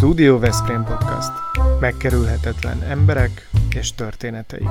[0.00, 1.30] Studio Veszprém Podcast.
[1.80, 4.68] Megkerülhetetlen emberek és történeteik.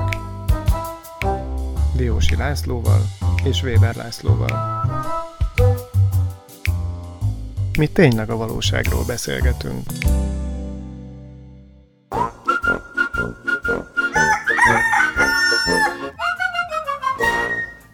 [1.96, 3.00] Diósi Lászlóval
[3.44, 4.84] és Weber Lászlóval.
[7.78, 9.82] Mi tényleg a valóságról beszélgetünk.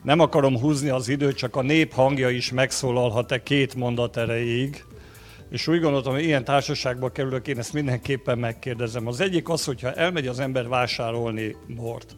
[0.02, 4.84] Nem akarom húzni az időt, csak a nép hangja is megszólalhat-e két mondat erejéig.
[5.50, 9.06] És úgy gondoltam, hogy ilyen társaságba kerülök, én ezt mindenképpen megkérdezem.
[9.06, 12.16] Az egyik az, hogyha elmegy az ember vásárolni bort.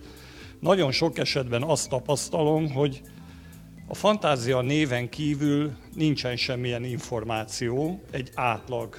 [0.61, 3.01] Nagyon sok esetben azt tapasztalom, hogy
[3.89, 8.97] a fantázia néven kívül nincsen semmilyen információ egy átlag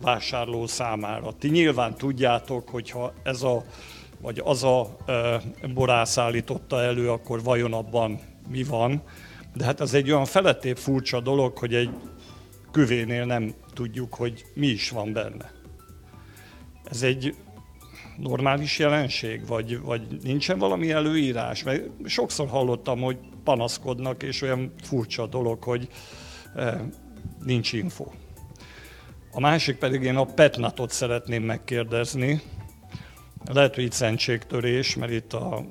[0.00, 1.32] vásárló számára.
[1.38, 3.64] Ti nyilván tudjátok, hogyha ez a
[4.20, 5.40] vagy az a e,
[5.74, 9.02] borász állította elő, akkor vajon abban mi van.
[9.54, 11.90] De hát ez egy olyan felettébb furcsa dolog, hogy egy
[12.76, 15.52] küvénél nem tudjuk, hogy mi is van benne.
[16.84, 17.34] Ez egy
[18.18, 21.62] normális jelenség, vagy, vagy nincsen valami előírás?
[21.62, 25.88] Mert sokszor hallottam, hogy panaszkodnak, és olyan furcsa dolog, hogy
[26.54, 26.88] e,
[27.44, 28.06] nincs info.
[29.32, 32.40] A másik pedig én a petnatot szeretném megkérdezni.
[33.52, 35.64] Lehet, hogy itt szentségtörés, mert itt a, a,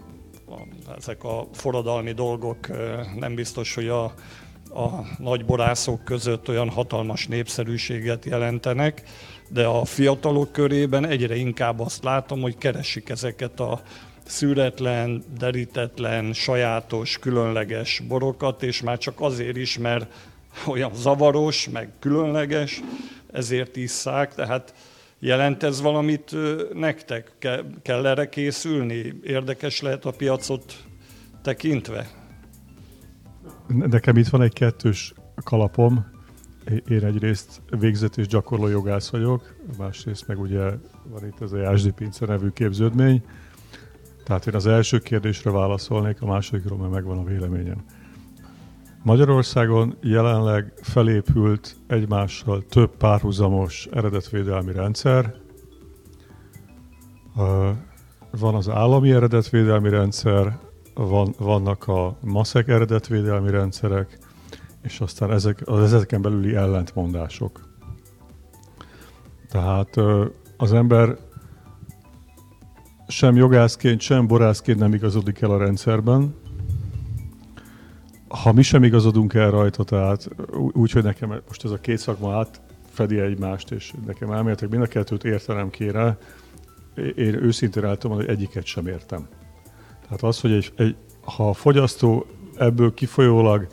[0.97, 4.13] ezek a forradalmi dolgok e, nem biztos, hogy a
[4.75, 9.03] a nagy borászok között olyan hatalmas népszerűséget jelentenek,
[9.49, 13.81] de a fiatalok körében egyre inkább azt látom, hogy keresik ezeket a
[14.25, 20.13] szűretlen, derítetlen, sajátos, különleges borokat, és már csak azért is, mert
[20.67, 22.81] olyan zavaros, meg különleges,
[23.31, 24.73] ezért isszák, tehát
[25.19, 26.35] jelent ez valamit
[26.73, 27.31] nektek?
[27.81, 29.13] Kell erre készülni?
[29.23, 30.73] Érdekes lehet a piacot
[31.41, 32.24] tekintve?
[33.67, 35.13] Nekem itt van egy kettős
[35.43, 36.05] kalapom.
[36.87, 40.71] Én egyrészt végzett és gyakorló jogász vagyok, másrészt meg ugye
[41.09, 43.23] van itt ez a Jásdi Pince nevű képződmény.
[44.23, 47.83] Tehát én az első kérdésre válaszolnék, a másodikról meg megvan a véleményem.
[49.03, 55.35] Magyarországon jelenleg felépült egymással több párhuzamos eredetvédelmi rendszer.
[58.31, 60.59] Van az állami eredetvédelmi rendszer,
[60.95, 64.17] van, vannak a maszek eredetvédelmi rendszerek,
[64.81, 67.69] és aztán ezek, az ezeken belüli ellentmondások.
[69.49, 69.95] Tehát
[70.57, 71.17] az ember
[73.07, 76.35] sem jogászként, sem borászként nem igazodik el a rendszerben.
[78.27, 80.29] Ha mi sem igazodunk el rajta, tehát
[80.71, 85.23] úgy, nekem most ez a két szakma átfedi egymást, és nekem elméletek mind a kettőt
[85.23, 86.17] értenem kéne,
[87.15, 89.27] én őszintén tudom, hogy egyiket sem értem.
[90.05, 93.67] Tehát az, hogy egy, egy, ha a fogyasztó ebből kifolyólag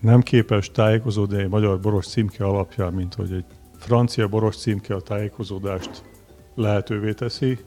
[0.00, 3.44] nem képes tájékozódni egy magyar boros címke alapján, mint hogy egy
[3.78, 6.04] francia boros címke a tájékozódást
[6.54, 7.58] lehetővé teszi,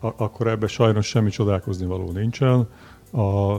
[0.00, 2.68] akkor ebbe sajnos semmi csodálkozni való nincsen.
[3.12, 3.56] A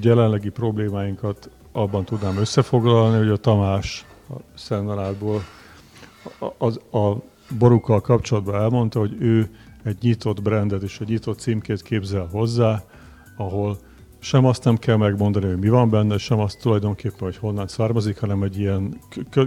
[0.00, 5.42] jelenlegi problémáinkat abban tudnám összefoglalni, hogy a Tamás a Szennaládból
[6.58, 7.14] az, a
[7.58, 9.50] borukkal kapcsolatban elmondta, hogy ő
[9.88, 12.82] egy nyitott brandet és egy nyitott címkét képzel hozzá,
[13.36, 13.76] ahol
[14.18, 18.18] sem azt nem kell megmondani, hogy mi van benne, sem azt tulajdonképpen, hogy honnan származik,
[18.18, 19.00] hanem egy ilyen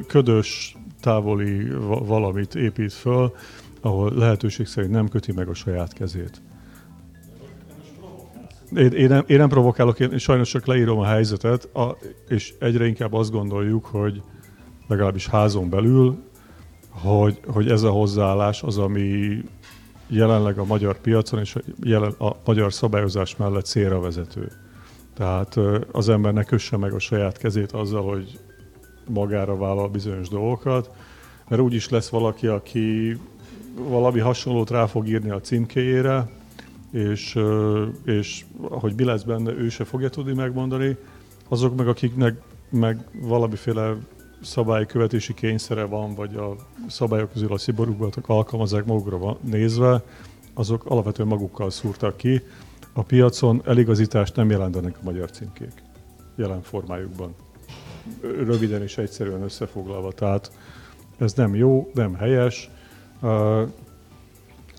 [0.07, 1.67] ködös, távoli
[2.05, 3.33] valamit épít föl,
[3.81, 6.41] ahol lehetőség szerint nem köti meg a saját kezét.
[8.75, 11.97] Én, én, nem, én nem provokálok, én sajnos csak leírom a helyzetet, a,
[12.27, 14.21] és egyre inkább azt gondoljuk, hogy
[14.87, 16.17] legalábbis házon belül,
[16.89, 19.41] hogy, hogy ez a hozzáállás az, ami
[20.11, 24.51] jelenleg a magyar piacon és jelen, a magyar szabályozás mellett célra vezető.
[25.13, 25.59] Tehát
[25.91, 28.39] az ember ne kösse meg a saját kezét azzal, hogy
[29.07, 30.89] magára vállal bizonyos dolgokat,
[31.47, 33.17] mert úgyis lesz valaki, aki
[33.75, 36.29] valami hasonlót rá fog írni a címkéjére,
[36.91, 37.39] és,
[38.05, 40.97] és hogy mi lesz benne, ő se fogja tudni megmondani.
[41.47, 43.95] Azok meg, akiknek meg valamiféle
[44.41, 46.55] szabálykövetési kényszere van, vagy a
[46.87, 50.03] szabályok közül a szigorúbbat alkalmazzák magukra nézve,
[50.53, 52.41] azok alapvetően magukkal szúrtak ki.
[52.93, 55.83] A piacon eligazítást nem jelentenek a magyar címkék
[56.35, 57.35] jelen formájukban.
[58.21, 60.11] Röviden és egyszerűen összefoglalva.
[60.11, 60.51] Tehát
[61.17, 62.69] ez nem jó, nem helyes,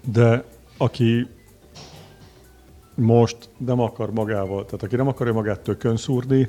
[0.04, 0.44] de
[0.76, 1.26] aki
[2.94, 6.48] most nem akar magával, tehát aki nem akarja magát tökön szúrni,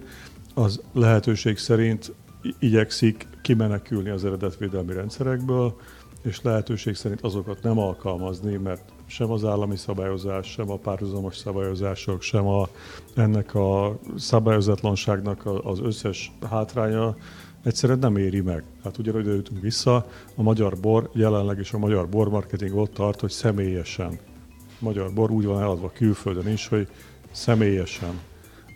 [0.53, 2.13] az lehetőség szerint
[2.59, 5.75] igyekszik kimenekülni az eredetvédelmi rendszerekből,
[6.21, 12.21] és lehetőség szerint azokat nem alkalmazni, mert sem az állami szabályozás, sem a párhuzamos szabályozások,
[12.21, 12.67] sem a,
[13.15, 17.15] ennek a szabályozatlanságnak az összes hátránya
[17.63, 18.63] egyszerűen nem éri meg.
[18.83, 23.31] Hát ugyanúgy jutunk vissza, a magyar bor jelenleg is a magyar bormarketing ott tart, hogy
[23.31, 24.19] személyesen.
[24.57, 26.87] A magyar bor úgy van eladva külföldön is, hogy
[27.31, 28.19] személyesen.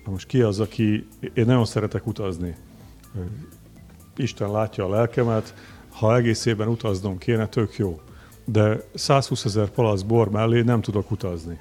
[0.05, 1.07] Na most ki az, aki...
[1.33, 2.55] Én nagyon szeretek utazni.
[4.17, 5.53] Isten látja a lelkemet,
[5.89, 7.99] ha egész évben utaznom kéne, tök jó.
[8.45, 11.59] De 120 ezer palasz bor mellé nem tudok utazni.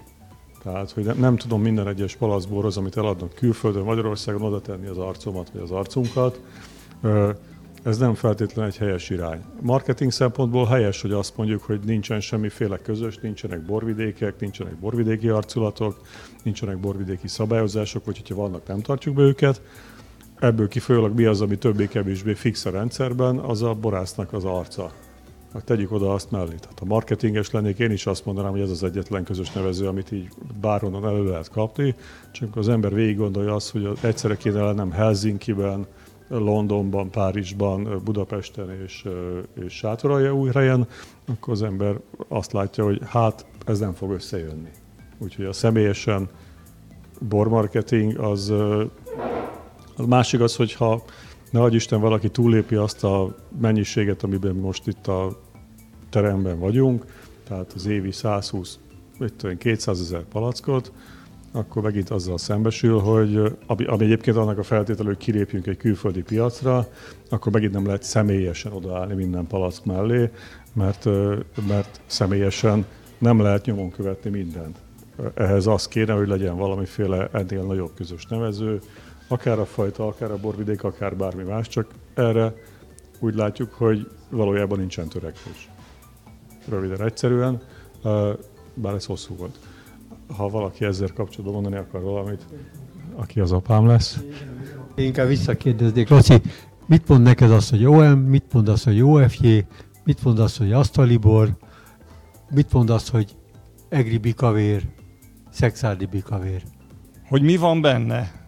[0.63, 4.99] Tehát, hogy nem, nem tudom minden egyes palacborhoz, amit eladnak külföldön, Magyarországon oda tenni az
[4.99, 6.41] arcomat vagy az arcunkat.
[7.83, 9.41] Ez nem feltétlenül egy helyes irány.
[9.61, 16.01] Marketing szempontból helyes, hogy azt mondjuk, hogy nincsen semmiféle közös, nincsenek borvidékek, nincsenek borvidéki arculatok,
[16.43, 19.61] nincsenek borvidéki szabályozások, vagy hogyha vannak, nem tartjuk be őket.
[20.39, 24.93] Ebből kifolyólag mi az, ami többé-kevésbé fix a rendszerben, az a borásznak az arca
[25.57, 26.55] hát tegyük oda azt mellé.
[26.61, 30.13] Tehát ha marketinges lennék, én is azt mondanám, hogy ez az egyetlen közös nevező, amit
[30.13, 30.29] így
[30.61, 31.95] bárhonnan elő lehet kapni,
[32.31, 35.87] csak az ember végig gondolja azt, hogy egyszerre kéne lennem Helsinki-ben,
[36.29, 39.05] Londonban, Párizsban, Budapesten és,
[39.65, 39.85] és
[40.33, 40.87] új helyen,
[41.27, 41.97] akkor az ember
[42.29, 44.71] azt látja, hogy hát ez nem fog összejönni.
[45.19, 46.29] Úgyhogy a személyesen
[47.29, 48.53] bormarketing az
[49.97, 51.05] a másik az, hogyha
[51.51, 55.41] ne Isten valaki túlépi azt a mennyiséget, amiben most itt a
[56.11, 57.05] teremben vagyunk,
[57.49, 58.79] tehát az évi 120,
[59.59, 60.93] 200 ezer palackot,
[61.53, 66.89] akkor megint azzal szembesül, hogy ami, egyébként annak a feltétel, hogy kilépjünk egy külföldi piacra,
[67.31, 70.31] akkor megint nem lehet személyesen odaállni minden palack mellé,
[70.73, 71.05] mert,
[71.69, 72.87] mert személyesen
[73.19, 74.79] nem lehet nyomon követni mindent.
[75.35, 78.81] Ehhez az kéne, hogy legyen valamiféle ennél nagyobb közös nevező,
[79.29, 82.55] akár a fajta, akár a borvidék, akár bármi más, csak erre
[83.19, 85.71] úgy látjuk, hogy valójában nincsen törekvés.
[86.69, 87.61] Röviden, egyszerűen,
[88.75, 89.59] bár ez hosszú volt.
[90.37, 92.47] Ha valaki ezzel kapcsolatban mondani akar valamit,
[93.15, 94.19] aki az apám lesz.
[94.95, 96.41] Én inkább visszakérdeznék, Laci,
[96.87, 99.59] mit mond neked az, hogy OM, mit mond az, hogy OFJ,
[100.05, 101.57] mit mond az, hogy asztalibor,
[102.51, 103.37] mit mond az, hogy
[103.89, 104.83] egri bikavér,
[105.51, 106.63] szexádi bikavér?
[107.29, 108.46] Hogy mi van benne?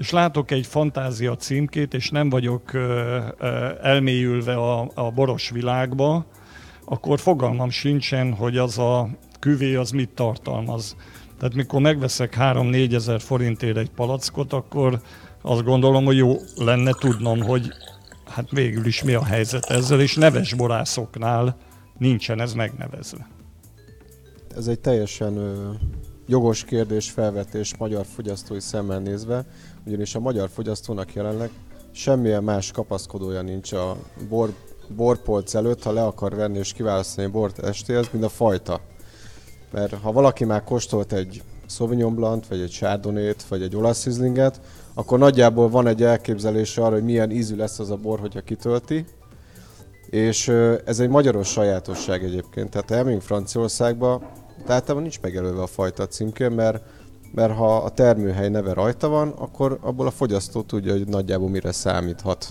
[0.00, 2.70] És látok egy fantázia címkét, és nem vagyok
[3.82, 6.26] elmélyülve a, a boros világba,
[6.84, 9.08] akkor fogalmam sincsen, hogy az a
[9.38, 10.96] küvé az mit tartalmaz.
[11.38, 15.00] Tehát mikor megveszek 3-4 ezer forintért egy palackot, akkor
[15.42, 17.68] azt gondolom, hogy jó lenne tudnom, hogy
[18.26, 21.56] hát végül is mi a helyzet ezzel, és neves borászoknál
[21.98, 23.28] nincsen ez megnevezve.
[24.56, 25.38] Ez egy teljesen
[26.30, 29.44] jogos kérdés felvetés magyar fogyasztói szemmel nézve
[29.90, 31.50] ugyanis a magyar fogyasztónak jelenleg
[31.92, 33.96] semmilyen más kapaszkodója nincs a
[34.28, 34.52] bor,
[34.96, 38.80] borpolc előtt, ha le akar venni és kiválasztani bort estéhez, mint a fajta.
[39.70, 44.60] Mert ha valaki már kóstolt egy Sauvignon Blanc, vagy egy Chardonnay-t, vagy egy olasz Rieslinget,
[44.94, 49.04] akkor nagyjából van egy elképzelése arra, hogy milyen ízű lesz az a bor, hogyha kitölti.
[50.10, 50.48] És
[50.84, 52.70] ez egy magyaros sajátosság egyébként.
[52.70, 54.22] Tehát ha elmegyünk Franciaországba,
[54.66, 56.82] tehát nincs megelőve a fajta címkén, mert
[57.34, 61.72] mert ha a termőhely neve rajta van, akkor abból a fogyasztó tudja, hogy nagyjából mire
[61.72, 62.48] számíthat.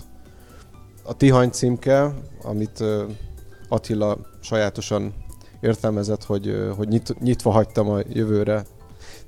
[1.04, 2.84] A Tihany címke, amit
[3.68, 5.14] Attila sajátosan
[5.60, 8.64] értelmezett, hogy, hogy nyit, nyitva hagytam a jövőre.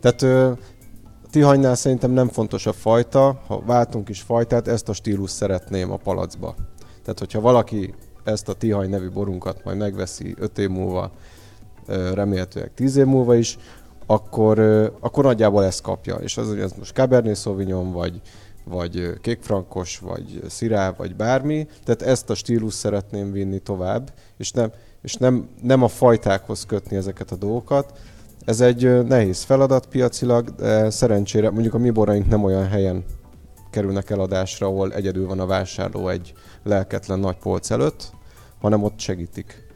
[0.01, 5.31] Tehát a Tihanynál szerintem nem fontos a fajta, ha váltunk is fajtát, ezt a stílus
[5.31, 6.55] szeretném a palacba.
[7.03, 7.95] Tehát, hogyha valaki
[8.25, 11.11] ezt a Tihany nevű borunkat majd megveszi 5 év múlva,
[12.15, 13.59] remélhetőleg 10 év múlva is,
[14.13, 14.59] akkor,
[15.01, 16.15] akkor nagyjából ezt kapja.
[16.15, 18.21] És az, hogy ez most Cabernet Sauvignon, vagy,
[18.65, 24.73] vagy kékfrankos, vagy szirá, vagy bármi, tehát ezt a stílus szeretném vinni tovább, és nem,
[25.03, 27.99] és nem, nem a fajtákhoz kötni ezeket a dolgokat.
[28.45, 33.05] Ez egy nehéz feladat piacilag, de szerencsére mondjuk a mi boraink nem olyan helyen
[33.71, 38.13] kerülnek eladásra, ahol egyedül van a vásárló egy lelketlen nagy polc előtt,
[38.61, 39.72] hanem ott segítik.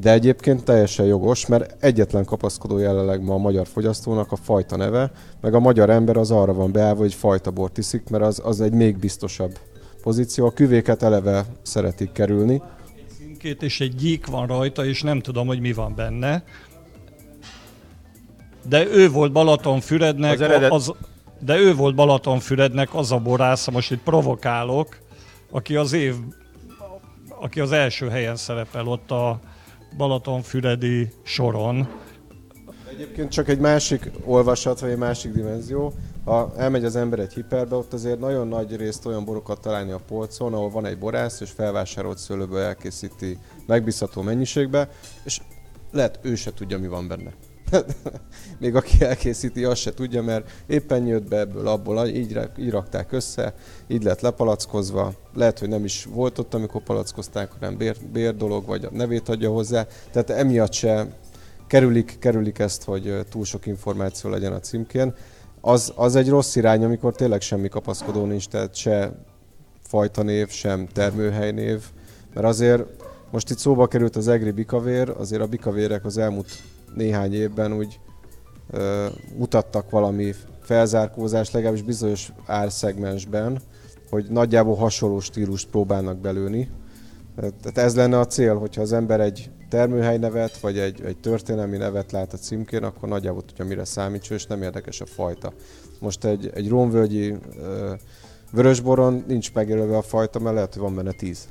[0.00, 5.10] De egyébként teljesen jogos, mert egyetlen kapaszkodó jelenleg ma a magyar fogyasztónak a fajta neve,
[5.40, 8.60] meg a magyar ember az arra van beállva, hogy fajta bort iszik, mert az, az
[8.60, 9.58] egy még biztosabb
[10.02, 10.46] pozíció.
[10.46, 12.62] A küvéket eleve szeretik kerülni.
[12.96, 16.44] Egy színkét és egy gyík van rajta, és nem tudom, hogy mi van benne.
[18.68, 20.72] De ő volt Balatonfürednek, az, eredet...
[20.72, 20.92] az,
[21.40, 24.98] de ő volt Balatonfürednek az a borász, most itt provokálok,
[25.50, 26.14] aki az év,
[27.28, 29.40] aki az első helyen szerepel ott a,
[29.96, 31.88] Balatonfüredi soron.
[32.90, 35.92] Egyébként csak egy másik olvasat, vagy egy másik dimenzió.
[36.24, 40.00] Ha elmegy az ember egy hiperbe, ott azért nagyon nagy részt olyan borokat találni a
[40.08, 44.88] polcon, ahol van egy borász, és felvásárolt szőlőből elkészíti megbízható mennyiségbe,
[45.24, 45.40] és
[45.90, 47.32] lehet ő se tudja, mi van benne.
[48.60, 53.12] Még aki elkészíti, azt se tudja, mert éppen jött be ebből, abból, így, így rakták
[53.12, 53.54] össze,
[53.86, 55.12] így lett lepalackozva.
[55.34, 59.28] Lehet, hogy nem is volt ott, amikor palackozták, hanem bér, bér dolog, vagy a nevét
[59.28, 59.86] adja hozzá.
[60.10, 61.16] Tehát emiatt se
[61.66, 65.14] kerülik, kerülik ezt, hogy túl sok információ legyen a címkén.
[65.60, 69.12] Az, az egy rossz irány, amikor tényleg semmi kapaszkodó nincs, tehát se
[69.82, 71.82] fajta név, sem termőhely név,
[72.34, 72.82] mert azért
[73.30, 76.48] most itt szóba került az egri bikavér, azért a bikavérek az elmúlt
[76.94, 78.00] néhány évben úgy
[78.70, 83.60] ö, mutattak valami felzárkózást, legalábbis bizonyos árszegmensben,
[84.10, 86.70] hogy nagyjából hasonló stílust próbálnak belőni.
[87.36, 91.76] Tehát ez lenne a cél, hogyha az ember egy termőhely nevet, vagy egy, egy történelmi
[91.76, 95.52] nevet lát a címkén, akkor nagyjából tudja, mire számítson, és nem érdekes a fajta.
[96.00, 97.92] Most egy, egy rómvölgyi ö,
[98.52, 101.48] vörösboron nincs megjelölve a fajta, mert lehet, hogy van benne tíz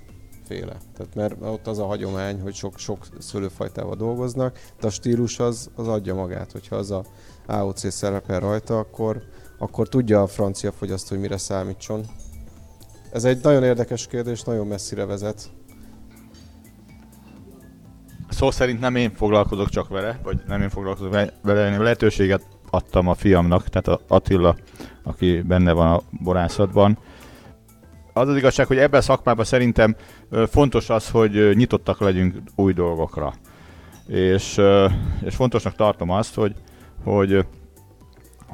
[0.47, 0.77] féle.
[0.97, 5.69] Tehát mert ott az a hagyomány, hogy sok, sok szőlőfajtával dolgoznak, de a stílus az,
[5.75, 6.51] az adja magát.
[6.51, 7.03] Hogyha az a
[7.45, 9.21] AOC szerepel rajta, akkor,
[9.57, 12.05] akkor tudja a francia fogyasztó, hogy mire számítson.
[13.12, 15.51] Ez egy nagyon érdekes kérdés, nagyon messzire vezet.
[18.29, 23.07] Szó szerint nem én foglalkozok csak vele, vagy nem én foglalkozok vele, én lehetőséget adtam
[23.07, 24.55] a fiamnak, tehát a Attila,
[25.03, 26.97] aki benne van a borászatban,
[28.13, 29.96] az az igazság, hogy ebben a szakmában szerintem
[30.50, 33.34] fontos az, hogy nyitottak legyünk új dolgokra.
[34.08, 34.62] És,
[35.25, 36.55] és fontosnak tartom azt, hogy,
[37.03, 37.46] hogy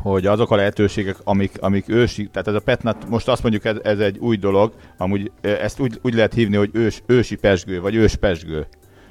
[0.01, 3.77] hogy azok a lehetőségek, amik, amik ősi, tehát ez a petnat, most azt mondjuk ez,
[3.83, 7.95] ez egy új dolog, amúgy ezt úgy, úgy lehet hívni, hogy ős, ősi pesgő, vagy
[7.95, 8.67] ős pesgő,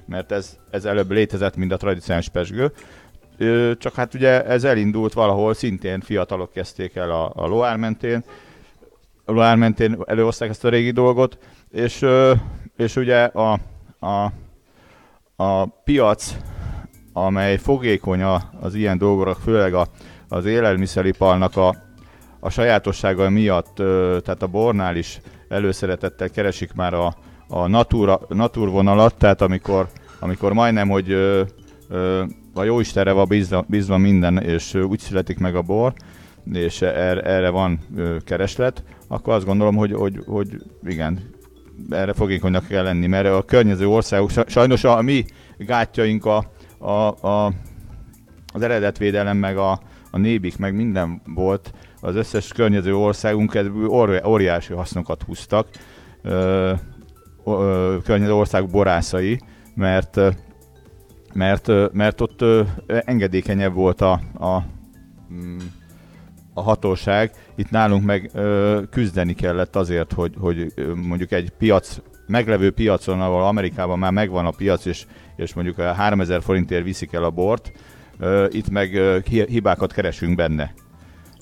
[0.07, 2.73] mert ez, ez előbb létezett, mint a tradicionális pesgő.
[3.78, 8.25] Csak hát ugye ez elindult valahol, szintén fiatalok kezdték el a, a Loire mentén,
[9.30, 11.38] Loire mentén előhozták ezt a régi dolgot,
[11.70, 12.06] és,
[12.76, 13.58] és ugye a,
[13.99, 14.32] a,
[15.37, 16.37] a piac,
[17.12, 18.23] amely fogékony
[18.61, 19.87] az ilyen dolgokra, főleg a,
[20.28, 21.76] az élelmiszeriparnak a,
[22.40, 23.75] a sajátossága miatt,
[24.23, 27.14] tehát a bornál is előszeretettel keresik már a,
[27.49, 29.88] a natura, naturvonalat, tehát amikor,
[30.20, 31.42] amikor majdnem, hogy ö,
[31.88, 35.92] ö, a jóistenre van bízva, bízva minden, és úgy születik meg a bor,
[36.52, 41.31] és erre, erre van ö, kereslet, akkor azt gondolom, hogy, hogy, hogy igen,
[41.91, 45.25] erre fogékonynak kell lenni, mert a környező országok, sajnos a, a mi
[45.59, 47.53] gátjaink a, a, a,
[48.53, 54.73] az eredetvédelem, meg a, a nébik, meg minden volt, az összes környező országunk ebből óriási
[54.73, 55.69] hasznokat húztak,
[56.23, 56.73] ö,
[57.45, 59.41] ö, környező országok borászai,
[59.75, 60.21] mert
[61.33, 62.45] mert, mert ott
[62.87, 64.62] engedékenyebb volt a, a
[65.33, 65.59] mm,
[66.59, 67.31] a hatóság.
[67.57, 71.97] Itt nálunk meg ö, küzdeni kellett azért, hogy, hogy mondjuk egy piac,
[72.27, 77.25] meglevő piacon, ahol Amerikában már megvan a piac, és, és mondjuk 3000 forintért viszik el
[77.25, 77.73] a bort,
[78.19, 80.75] ö, itt meg ö, hibákat keresünk benne.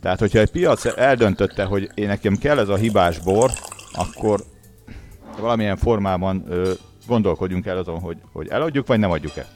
[0.00, 3.50] Tehát, hogyha egy piac eldöntötte, hogy én nekem kell ez a hibás bor,
[3.92, 4.40] akkor
[5.40, 6.72] valamilyen formában ö,
[7.06, 9.46] gondolkodjunk el azon, hogy, hogy eladjuk, vagy nem adjuk el.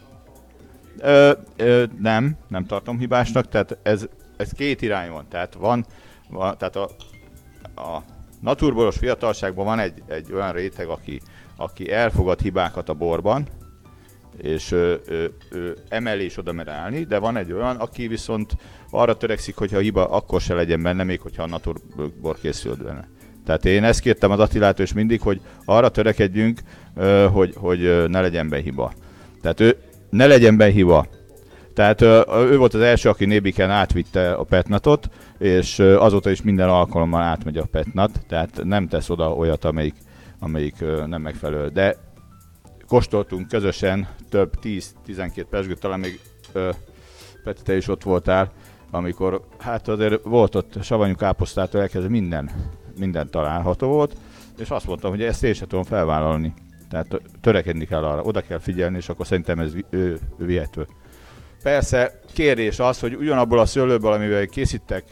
[0.99, 4.09] Ö, ö, nem, nem tartom hibásnak, tehát ez
[4.41, 5.27] ez két irány van.
[5.29, 5.87] Tehát van,
[6.29, 6.91] van tehát a,
[7.81, 8.03] a
[8.41, 11.21] naturboros fiatalságban van egy, egy olyan réteg, aki,
[11.57, 13.47] aki elfogad hibákat a borban,
[14.37, 18.57] és ő, ő, ő emel és oda mer állni, de van egy olyan, aki viszont
[18.91, 23.09] arra törekszik, hogyha a hiba akkor se legyen benne, még hogyha a naturbor készült benne.
[23.45, 26.61] Tehát én ezt kértem az Attilától is mindig, hogy arra törekedjünk,
[27.33, 28.93] hogy, hogy ne legyen be hiba.
[29.41, 29.77] Tehát ő
[30.11, 31.07] ne legyen be hiba.
[31.81, 35.09] Tehát ő volt az első, aki Nébiken átvitte a petnatot,
[35.39, 39.95] és azóta is minden alkalommal átmegy a petnat, tehát nem tesz oda olyat, amelyik,
[40.39, 40.75] amelyik
[41.07, 41.69] nem megfelelő.
[41.69, 41.97] De
[42.87, 46.21] kóstoltunk közösen több 10-12 pesgőt, talán még
[47.45, 48.53] Peti, te is ott voltál,
[48.91, 52.51] amikor hát azért volt ott savanyú káposztától elkezdve minden,
[52.99, 54.17] minden található volt,
[54.59, 56.55] és azt mondtam, hogy ezt én sem tudom felvállalni.
[56.89, 59.73] Tehát törekedni kell arra, oda kell figyelni, és akkor szerintem ez
[60.37, 60.87] vihető.
[61.63, 65.05] Persze kérdés az, hogy ugyanabból a szőlőből, amivel készítek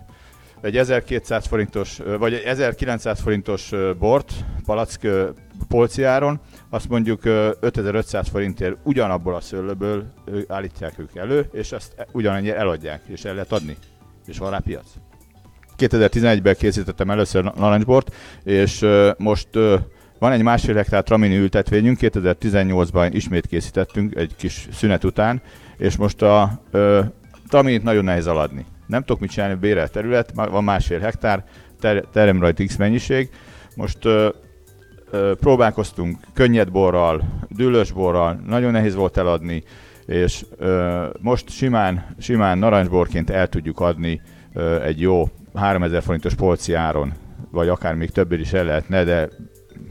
[0.61, 4.33] egy 1200 forintos, vagy egy 1900 forintos bort
[4.65, 5.07] palack
[5.69, 6.41] polciáron,
[6.71, 7.25] azt mondjuk
[7.61, 10.13] 5500 forintért ugyanabból a szőlőből
[10.49, 13.77] állítják ők elő, és ezt e, ugyanannyi eladják, és el lehet adni.
[14.27, 14.87] És van rá piac.
[15.79, 18.15] 2011-ben készítettem először narancsbort,
[18.45, 18.87] és
[19.17, 19.49] most
[20.19, 25.43] van egy másfél hektár tramini ültetvényünk, 2018-ban ismét készítettünk egy kis szünet után,
[25.79, 27.01] és most a ö,
[27.49, 28.65] taminit nagyon nehéz aladni.
[28.87, 31.45] Nem tudok mit csinálni, bérelt terület, van másfél hektár,
[31.81, 33.31] ter, terem rajta x mennyiség.
[33.77, 34.29] Most ö,
[35.11, 39.63] ö, próbálkoztunk könnyed borral, dűlős borral, nagyon nehéz volt eladni,
[40.07, 44.21] és ö, most simán, simán narancsborként el tudjuk adni
[44.53, 47.13] ö, egy jó 3000 forintos polci áron,
[47.51, 49.29] vagy akár még többet is el lehetne, de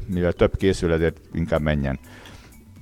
[0.07, 1.99] mivel több készül, ezért inkább menjen.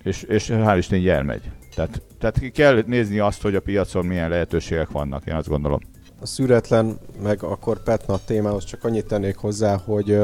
[0.03, 1.41] És, és hál' Isten így elmegy.
[1.75, 2.01] Tehát,
[2.31, 5.79] tehát kell nézni azt, hogy a piacon milyen lehetőségek vannak, én azt gondolom.
[6.21, 10.19] A szüretlen, meg akkor Petna témához csak annyit tennék hozzá, hogy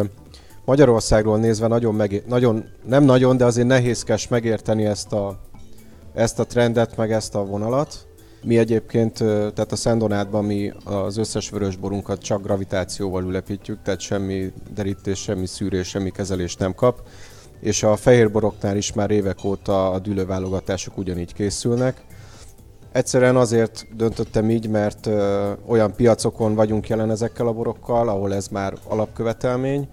[0.65, 5.39] Magyarországról nézve nagyon, megé- nagyon nem nagyon, de azért nehézkes megérteni ezt a,
[6.13, 8.07] ezt a trendet, meg ezt a vonalat.
[8.43, 15.19] Mi egyébként, tehát a Szendonátban mi az összes vörösborunkat csak gravitációval ülepítjük, tehát semmi derítés,
[15.19, 17.01] semmi szűrés, semmi kezelés nem kap.
[17.61, 22.03] És a fehérboroknál is már évek óta a dűlőválogatások ugyanígy készülnek.
[22.91, 28.47] Egyszerűen azért döntöttem így, mert ö, olyan piacokon vagyunk jelen ezekkel a borokkal, ahol ez
[28.47, 29.87] már alapkövetelmény.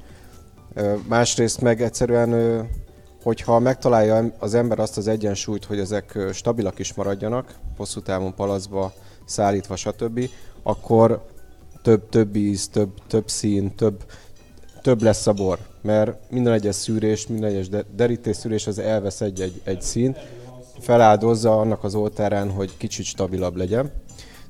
[0.75, 2.61] Ö, másrészt meg egyszerűen, ö,
[3.23, 8.93] hogyha megtalálja az ember azt az egyensúlyt, hogy ezek stabilak is maradjanak, hosszú távon palacba
[9.25, 10.21] szállítva, stb.,
[10.63, 11.27] akkor
[11.83, 14.05] több, több íz, több, több szín, több,
[14.83, 15.59] több lesz a bor.
[15.83, 20.17] Mert minden egyes szűrés, minden egyes derítés szűrés az elvesz egy-egy egy szín,
[20.81, 23.91] feláldozza annak az oltárán, hogy kicsit stabilabb legyen.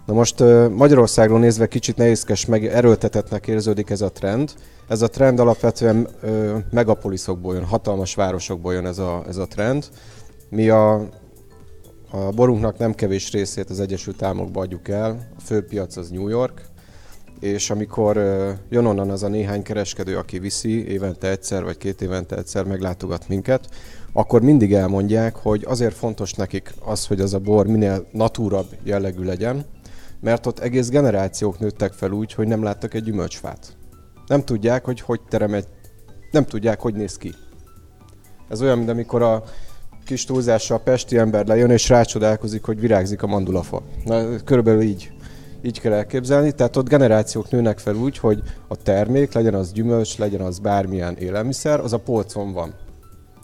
[0.07, 0.39] Na most
[0.71, 4.53] Magyarországról nézve kicsit nehézkes, meg erőltetetnek érződik ez a trend.
[4.89, 6.09] Ez a trend alapvetően
[6.71, 9.89] megapoliszokból jön, hatalmas városokból jön ez a, ez a trend.
[10.51, 10.95] Mi a,
[12.11, 16.29] a borunknak nem kevés részét az Egyesült Államokba adjuk el, a fő piac az New
[16.29, 16.63] York,
[17.41, 18.17] és amikor
[18.69, 23.29] jön onnan az a néhány kereskedő, aki viszi évente egyszer vagy két évente egyszer meglátogat
[23.29, 23.69] minket,
[24.13, 29.23] akkor mindig elmondják, hogy azért fontos nekik az, hogy az a bor minél natúrabb jellegű
[29.23, 29.65] legyen,
[30.21, 33.77] mert ott egész generációk nőttek fel úgy, hogy nem láttak egy gyümölcsfát.
[34.27, 35.67] Nem tudják, hogy hogy terem egy...
[36.31, 37.35] Nem tudják, hogy néz ki.
[38.49, 39.43] Ez olyan, mint amikor a
[40.05, 43.83] kis túlzással a pesti ember lejön, és rácsodálkozik, hogy virágzik a mandulafa.
[44.05, 45.13] Na, körülbelül így,
[45.63, 46.53] így kell elképzelni.
[46.53, 51.17] Tehát ott generációk nőnek fel úgy, hogy a termék, legyen az gyümölcs, legyen az bármilyen
[51.17, 52.75] élelmiszer, az a polcon van.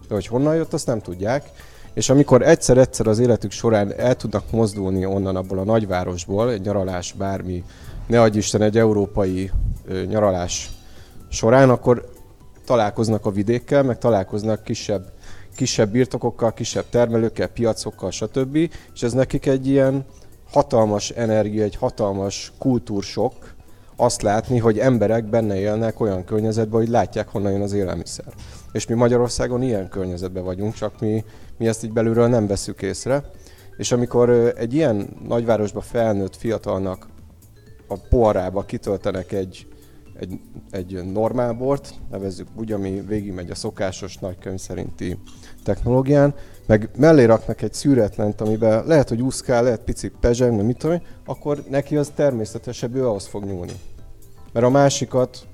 [0.09, 1.51] De hogy honnan jött, azt nem tudják.
[1.95, 7.13] És amikor egyszer-egyszer az életük során el tudnak mozdulni onnan abból a nagyvárosból, egy nyaralás
[7.13, 7.65] bármi,
[8.07, 9.51] ne adj Isten egy európai
[9.87, 10.71] ö, nyaralás
[11.29, 12.09] során, akkor
[12.65, 15.13] találkoznak a vidékkel, meg találkoznak kisebb,
[15.57, 18.57] kisebb birtokokkal, kisebb termelőkkel, piacokkal, stb.
[18.95, 20.05] És ez nekik egy ilyen
[20.55, 23.55] hatalmas energia, egy hatalmas kultúrsok,
[23.97, 28.25] azt látni, hogy emberek benne élnek olyan környezetben, hogy látják, honnan jön az élelmiszer.
[28.73, 31.25] És mi Magyarországon ilyen környezetben vagyunk, csak mi,
[31.59, 33.31] mi ezt így belülről nem veszük észre.
[33.77, 37.07] És amikor egy ilyen nagyvárosba felnőtt fiatalnak
[37.89, 39.67] a poharába kitöltenek egy,
[40.19, 40.41] egy,
[40.71, 45.19] egy normál bort, nevezzük úgy, ami végigmegy a szokásos nagykönyv szerinti
[45.65, 46.35] technológián,
[46.67, 51.63] meg mellé raknak egy szűretlent, amiben lehet, hogy úszkál, lehet picit pezseng, mit tudom akkor
[51.71, 53.73] neki az természetesebb, ő ahhoz fog nyúlni.
[54.53, 55.47] Mert a másikat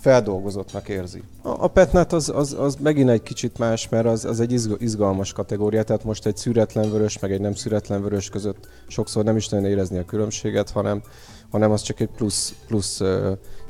[0.00, 1.22] feldolgozottnak érzi.
[1.42, 5.82] A, petnát az, az, az megint egy kicsit más, mert az, az egy izgalmas kategória,
[5.82, 9.66] tehát most egy szüretlen vörös, meg egy nem szüretlen vörös között sokszor nem is nagyon
[9.66, 11.02] érezni a különbséget, hanem,
[11.50, 13.00] hanem az csak egy plusz, plusz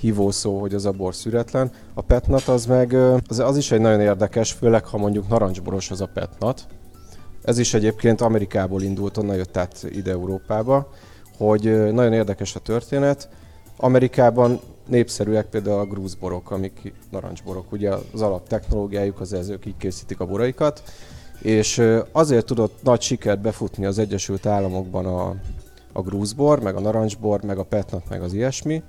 [0.00, 1.70] hívószó, hogy az a bor szüretlen.
[1.94, 2.94] A petnat az meg,
[3.28, 6.66] az, az is egy nagyon érdekes, főleg ha mondjuk narancsboros az a petnat.
[7.42, 10.92] Ez is egyébként Amerikából indult, onnan jött át ide Európába,
[11.36, 13.28] hogy nagyon érdekes a történet.
[13.76, 17.72] Amerikában népszerűek például a grúzborok, amik narancsborok.
[17.72, 20.82] Ugye az alap technológiájuk az ez, ők így készítik a boraikat.
[21.42, 25.34] És azért tudott nagy sikert befutni az Egyesült Államokban a,
[25.92, 28.83] a grúzbor, meg a narancsbor, meg a petnat, meg az ilyesmi,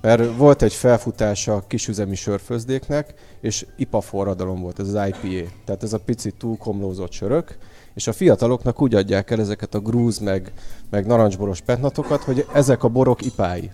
[0.00, 5.82] mert volt egy felfutása a kisüzemi sörfőzdéknek, és IPA forradalom volt, ez az IPA, tehát
[5.82, 7.58] ez a picit túlkomlózott sörök,
[7.94, 10.52] és a fiataloknak úgy adják el ezeket a grúz meg,
[10.90, 13.70] meg narancsboros petnatokat, hogy ezek a borok ipái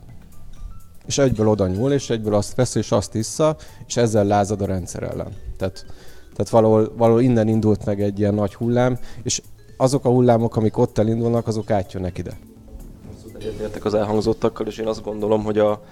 [1.07, 4.67] és egyből oda nyúl, és egyből azt vesz, és azt issza, és ezzel lázad a
[4.67, 5.33] rendszer ellen.
[5.57, 5.87] Tehát,
[6.33, 9.43] tehát valahol, valahol innen indult meg egy ilyen nagy hullám, és
[9.77, 12.39] azok a hullámok, amik ott elindulnak, azok átjönnek ide.
[13.45, 15.83] Egyetértek az elhangzottakkal, és én azt gondolom, hogy a,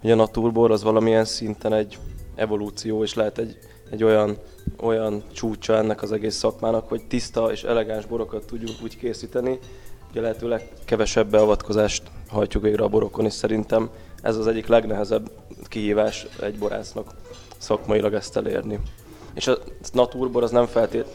[0.00, 1.98] hogy a naturbor az valamilyen szinten egy
[2.34, 3.58] evolúció, és lehet egy,
[3.90, 4.36] egy olyan,
[4.80, 9.58] olyan csúcsa ennek az egész szakmának, hogy tiszta és elegáns borokat tudjunk úgy készíteni,
[10.08, 13.90] hogy a lehetőleg kevesebb beavatkozást hajtjuk végre a borokon, és szerintem
[14.22, 15.30] ez az egyik legnehezebb
[15.64, 17.14] kihívás egy borásznak
[17.58, 18.78] szakmailag ezt elérni.
[19.34, 19.58] És a
[19.92, 21.06] naturbor az nem feltét.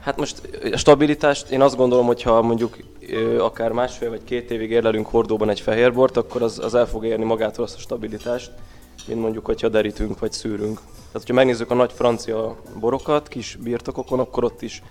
[0.00, 2.76] Hát most a stabilitást, én azt gondolom, hogy ha mondjuk
[3.38, 7.24] akár másfél vagy két évig érlelünk hordóban egy fehérbort, akkor az, az el fog érni
[7.24, 8.52] magától azt a stabilitást,
[9.06, 10.80] mint mondjuk, hogyha derítünk vagy szűrünk.
[10.84, 14.82] Tehát, hogyha megnézzük a nagy francia borokat, kis birtokokon, akkor ott is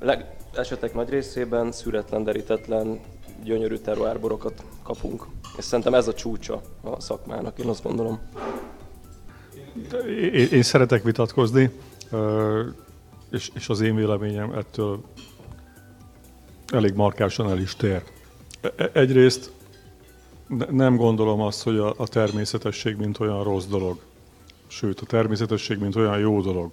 [0.00, 3.00] leg, esetek nagy részében szüretlen, derítetlen,
[3.44, 5.26] gyönyörű terroárborokat kapunk.
[5.56, 8.20] És szerintem ez a csúcsa a szakmának, én azt gondolom.
[10.06, 11.70] Én, én szeretek vitatkozni,
[13.30, 15.00] és, és az én véleményem ettől
[16.72, 18.02] elég markásan el is tér.
[18.60, 19.50] E, egyrészt
[20.70, 24.00] nem gondolom azt, hogy a, természetesség mint olyan rossz dolog.
[24.66, 26.70] Sőt, a természetesség mint olyan jó dolog.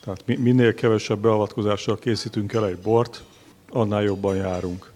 [0.00, 3.24] Tehát minél kevesebb beavatkozással készítünk el egy bort,
[3.68, 4.92] annál jobban járunk.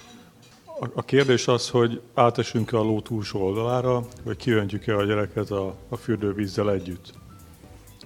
[0.95, 5.97] A kérdés az, hogy átesünk-e a ló túlsó oldalára, vagy kiöntjük-e a gyereket a, a
[5.97, 7.13] fürdővízzel együtt.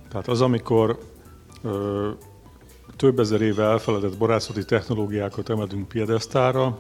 [0.09, 0.99] Tehát az, amikor
[2.99, 6.79] több ezer éve elfeledett borászati technológiákat emelünk piedesztára,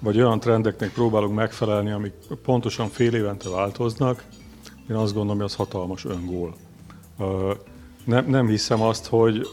[0.00, 4.24] vagy olyan trendeknek próbálunk megfelelni, amik pontosan fél évente változnak,
[4.90, 6.54] én azt gondolom, hogy az hatalmas öngól.
[8.04, 9.46] Nem, nem hiszem azt, hogy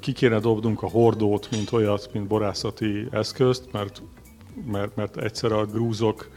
[0.00, 4.02] ki kéne dobnunk a hordót, mint olyat, mint borászati eszközt, mert,
[4.70, 6.28] mert, mert egyszer a grúzok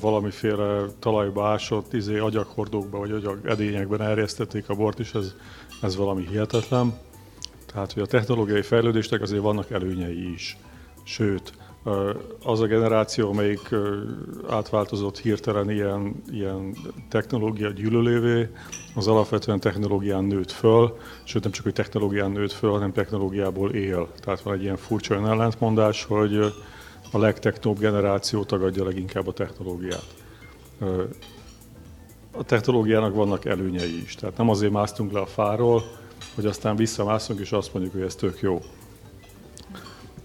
[0.00, 5.34] valamiféle talajba ásott izé, agyaghordókba vagy agyag edényekben erjesztették a bort, és ez,
[5.82, 7.06] ez valami hihetetlen.
[7.72, 10.56] Tehát, hogy a technológiai fejlődésnek azért vannak előnyei is.
[11.02, 11.52] Sőt,
[12.44, 13.74] az a generáció, amelyik
[14.48, 16.76] átváltozott hirtelen ilyen, ilyen
[17.08, 18.48] technológia gyűlölévé,
[18.94, 24.08] az alapvetően technológián nőtt föl, sőt nem csak, hogy technológián nőtt föl, hanem technológiából él.
[24.20, 26.54] Tehát van egy ilyen furcsa ellentmondás, hogy
[27.12, 30.14] a legtechnóbb generáció tagadja leginkább a technológiát.
[32.30, 35.82] A technológiának vannak előnyei is, tehát nem azért másztunk le a fáról,
[36.38, 38.60] hogy aztán visszamászunk és azt mondjuk, hogy ez tök jó.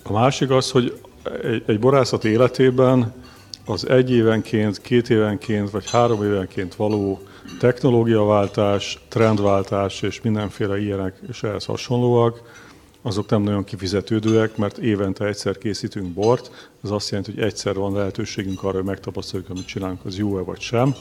[0.03, 0.99] A másik az, hogy
[1.43, 3.13] egy, egy borászat életében
[3.65, 7.21] az egy évenként, két évenként vagy három évenként való
[7.59, 12.41] technológiaváltás, trendváltás és mindenféle ilyenek és ehhez hasonlóak,
[13.01, 17.93] azok nem nagyon kifizetődőek, mert évente egyszer készítünk bort, az azt jelenti, hogy egyszer van
[17.93, 20.95] lehetőségünk arra, hogy megtapasztaljuk, amit csinálunk, az jó-e vagy sem.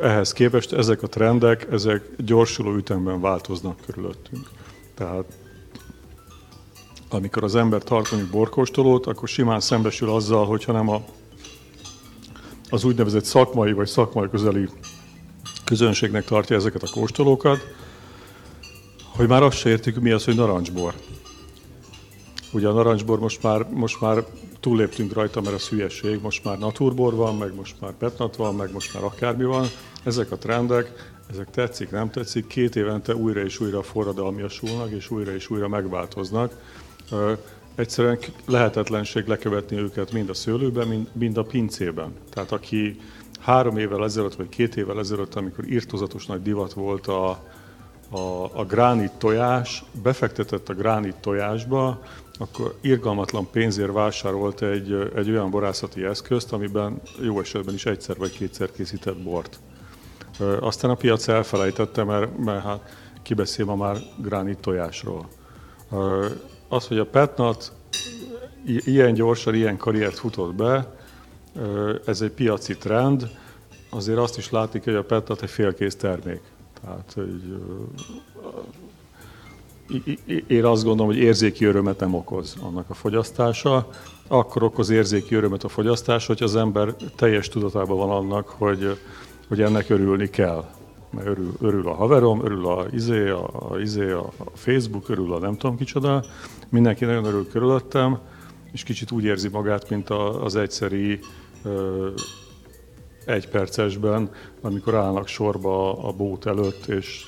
[0.00, 4.50] Ehhez képest ezek a trendek, ezek gyorsuló ütemben változnak körülöttünk.
[4.94, 5.24] Tehát
[7.08, 11.04] amikor az ember tart mondjuk borkóstolót, akkor simán szembesül azzal, hogyha nem a,
[12.70, 14.68] az úgynevezett szakmai vagy szakmai közeli
[15.64, 17.58] közönségnek tartja ezeket a kóstolókat,
[19.16, 20.94] hogy már azt se értik, mi az, hogy narancsbor.
[22.52, 24.24] Ugye a narancsbor most már, most már
[24.60, 28.72] túlléptünk rajta, mert az hülyeség, most már naturbor van, meg most már petnat van, meg
[28.72, 29.66] most már akármi van.
[30.04, 35.34] Ezek a trendek, ezek tetszik, nem tetszik, két évente újra és újra forradalmiasulnak, és újra
[35.34, 36.52] és újra megváltoznak
[37.74, 42.12] egyszerűen lehetetlenség lekövetni őket mind a szőlőben, mind a pincében.
[42.30, 43.00] Tehát aki
[43.40, 47.28] három évvel ezelőtt, vagy két évvel ezelőtt, amikor írtozatos nagy divat volt a,
[48.10, 52.02] a, a gránit tojás, befektetett a gránit tojásba,
[52.38, 58.32] akkor irgalmatlan pénzért vásárolt egy, egy olyan borászati eszközt, amiben jó esetben is egyszer vagy
[58.32, 59.58] kétszer készített bort.
[60.60, 65.28] Aztán a piac elfelejtette, mert, mert hát kibeszél ma már gránit tojásról
[66.68, 67.72] az, hogy a Petnat
[68.64, 70.96] ilyen gyorsan, ilyen karriert futott be,
[72.06, 73.30] ez egy piaci trend,
[73.90, 76.40] azért azt is látik, hogy a Petnat egy félkész termék.
[76.80, 77.56] Tehát, hogy
[80.46, 83.88] én azt gondolom, hogy érzéki örömet nem okoz annak a fogyasztása.
[84.28, 88.98] Akkor okoz érzéki örömet a fogyasztás, hogy az ember teljes tudatában van annak, hogy,
[89.48, 90.64] hogy ennek örülni kell
[91.12, 95.38] mert örül, örül a haverom, örül a, izé, a, a, izé, a Facebook, örül a
[95.38, 96.24] nem tudom kicsoda,
[96.68, 98.18] mindenki nagyon örül körülöttem,
[98.72, 101.18] és kicsit úgy érzi magát, mint az egyszeri
[103.24, 104.30] egy percesben,
[104.60, 107.26] amikor állnak sorba a bót előtt, és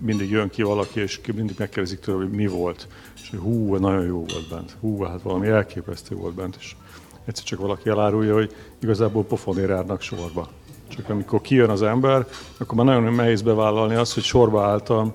[0.00, 2.88] mindig jön ki valaki, és mindig megkérdezik tőle, hogy mi volt.
[3.22, 4.76] És hogy hú, nagyon jó volt bent.
[4.80, 6.56] Hú, hát valami elképesztő volt bent.
[6.58, 6.76] És
[7.24, 10.48] egyszer csak valaki elárulja, hogy igazából pofonér járnak sorba.
[10.88, 12.26] Csak amikor kijön az ember,
[12.58, 15.14] akkor már nagyon nehéz bevállalni azt, hogy sorba álltam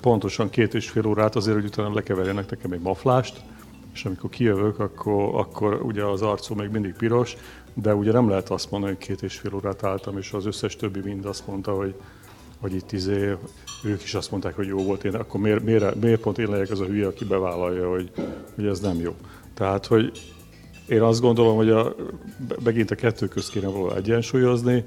[0.00, 3.40] pontosan két és fél órát azért, hogy utána lekeverjenek nekem egy maflást,
[3.94, 7.36] és amikor kijövök, akkor, akkor ugye az arcom még mindig piros,
[7.74, 10.76] de ugye nem lehet azt mondani, hogy két és fél órát álltam, és az összes
[10.76, 11.94] többi mind azt mondta, hogy,
[12.60, 13.36] hogy itt izé,
[13.84, 16.70] ők is azt mondták, hogy jó volt, én, akkor miért, miért, miért pont én legyek
[16.70, 18.10] az a hülye, aki bevállalja, hogy,
[18.54, 19.14] hogy ez nem jó.
[19.54, 20.12] Tehát, hogy
[20.88, 21.94] én azt gondolom, hogy a,
[22.64, 24.84] megint a kettő közt kéne volna egyensúlyozni.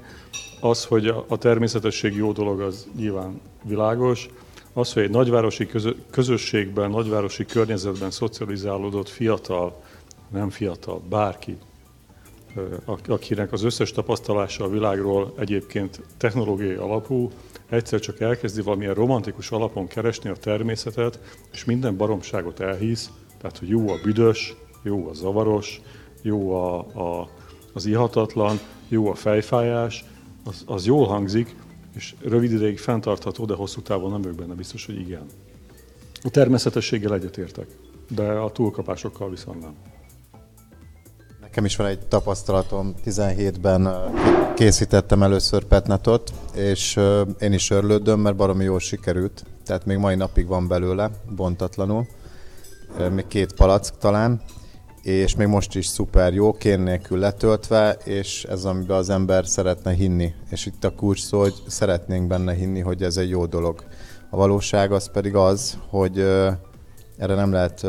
[0.60, 4.28] Az, hogy a, természetesség jó dolog, az nyilván világos.
[4.72, 9.82] Az, hogy egy nagyvárosi közö, közösségben, nagyvárosi környezetben szocializálódott fiatal,
[10.32, 11.56] nem fiatal, bárki,
[13.06, 17.30] akinek az összes tapasztalása a világról egyébként technológiai alapú,
[17.68, 21.20] egyszer csak elkezdi valamilyen romantikus alapon keresni a természetet,
[21.52, 25.80] és minden baromságot elhisz, Tehát, hogy jó a büdös, jó a zavaros,
[26.22, 27.28] jó a, a,
[27.72, 30.04] az ihatatlan, jó a fejfájás,
[30.44, 31.54] az, az jól hangzik,
[31.94, 35.26] és rövid ideig fenntartható, de hosszú távon nem vagyok benne biztos, hogy igen.
[36.22, 37.66] A természetességgel egyetértek,
[38.08, 39.74] de a túlkapásokkal viszont nem.
[41.56, 43.88] Nekem is van egy tapasztalatom, 17-ben
[44.54, 47.00] készítettem először petnetot, és
[47.40, 52.06] én is örlődöm, mert baromi jól sikerült, tehát még mai napig van belőle, bontatlanul,
[53.10, 54.40] még két palack talán,
[55.02, 59.92] és még most is szuper jó, kén nélkül letöltve, és ez amiben az ember szeretne
[59.92, 60.34] hinni.
[60.50, 63.84] És itt a kulcs szó, hogy szeretnénk benne hinni, hogy ez egy jó dolog.
[64.30, 66.18] A valóság az pedig az, hogy
[67.18, 67.86] erre nem lehet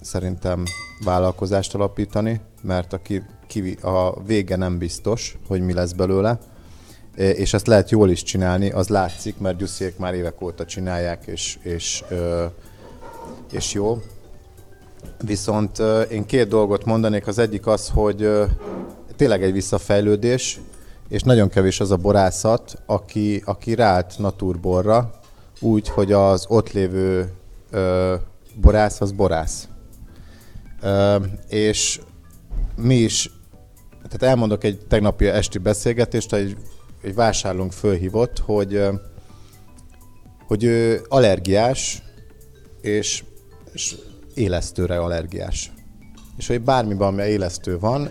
[0.00, 0.62] szerintem
[1.04, 6.38] vállalkozást alapítani, mert a, ki, ki, a vége nem biztos, hogy mi lesz belőle,
[7.16, 11.58] és ezt lehet jól is csinálni, az látszik, mert Gyusziék már évek óta csinálják, és,
[11.62, 12.04] és,
[13.52, 14.02] és jó.
[15.24, 15.78] Viszont
[16.10, 18.28] én két dolgot mondanék, az egyik az, hogy
[19.16, 20.60] tényleg egy visszafejlődés,
[21.08, 25.10] és nagyon kevés az a borászat, aki, aki ráállt naturborra,
[25.60, 27.32] úgy, hogy az ott lévő
[27.70, 28.14] ö,
[28.60, 29.68] borász az borász.
[30.80, 31.16] Ö,
[31.48, 32.00] és
[32.76, 33.30] mi is,
[34.02, 36.56] tehát elmondok egy tegnapi esti beszélgetést, egy,
[37.02, 38.82] egy vásárlónk fölhívott, hogy,
[40.46, 42.02] hogy ő allergiás,
[42.80, 43.24] és,
[43.72, 43.96] és
[44.34, 45.72] élesztőre allergiás.
[46.36, 48.10] És hogy bármiben, ami élesztő van,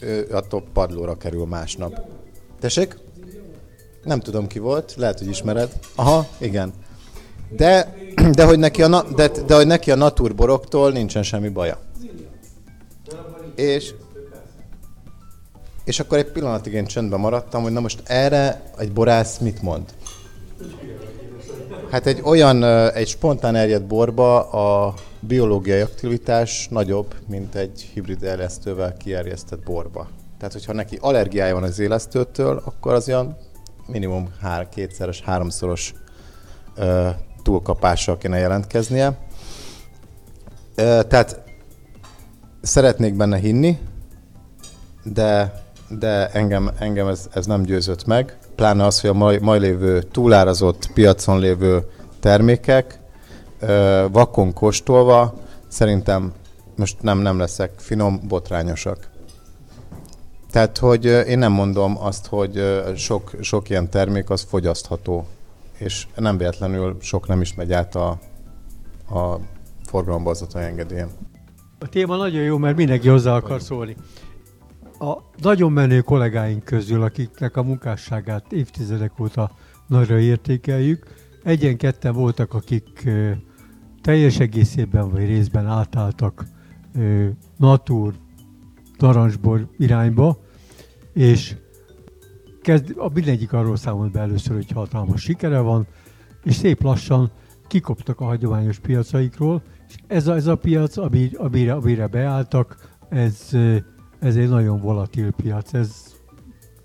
[0.00, 2.00] ő attól padlóra kerül másnap.
[2.60, 2.98] Tessék?
[4.04, 5.78] Nem tudom ki volt, lehet, hogy ismered.
[5.94, 6.72] Aha, igen.
[7.50, 7.94] De,
[8.34, 11.78] de, hogy, neki a, de, de hogy neki a naturboroktól nincsen semmi baja.
[13.54, 13.94] És,
[15.84, 19.94] és akkor egy pillanatig én csöndben maradtam, hogy na most erre egy borász mit mond?
[21.90, 22.64] Hát egy olyan,
[22.94, 30.08] egy spontán erjedt borba a biológiai aktivitás nagyobb, mint egy hibrid élesztővel kierjesztett borba.
[30.38, 33.36] Tehát, hogyha neki allergiája van az élesztőtől, akkor az olyan
[33.86, 35.94] minimum hár, kétszeres, háromszoros
[36.76, 37.08] ö,
[37.42, 39.18] túlkapással kéne jelentkeznie.
[40.74, 41.42] Ö, tehát
[42.64, 43.78] szeretnék benne hinni,
[45.02, 48.36] de, de engem, engem ez, ez nem győzött meg.
[48.54, 51.86] Pláne az, hogy a mai, mai lévő túlárazott piacon lévő
[52.20, 52.98] termékek
[54.10, 55.34] vakon kóstolva
[55.68, 56.32] szerintem
[56.76, 59.10] most nem, nem leszek finom, botrányosak.
[60.50, 65.26] Tehát, hogy én nem mondom azt, hogy sok, sok ilyen termék az fogyasztható,
[65.78, 68.08] és nem véletlenül sok nem is megy át a,
[69.10, 69.38] a
[69.86, 71.10] forgalombazatai engedélyen.
[71.84, 73.96] A téma nagyon jó, mert mindenki hozzá akar szólni.
[74.98, 79.50] A nagyon menő kollégáink közül, akiknek a munkásságát évtizedek óta
[79.86, 81.06] nagyra értékeljük,
[81.42, 83.08] egyen-ketten voltak, akik
[84.02, 86.44] teljes egészében vagy részben átálltak
[87.56, 88.14] natur,
[88.98, 90.38] narancsbor irányba,
[91.12, 91.56] és
[92.62, 95.86] kezd, a mindegyik arról számolt be először, hogy hatalmas sikere van,
[96.44, 97.30] és szép lassan
[97.66, 99.62] kikoptak a hagyományos piacaikról,
[100.06, 100.96] ez ez a piac,
[101.36, 103.48] amire, amire beálltak, ez,
[104.20, 105.74] ez egy nagyon volatil piac.
[105.74, 106.14] Ez